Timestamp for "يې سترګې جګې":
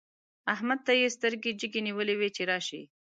0.99-1.81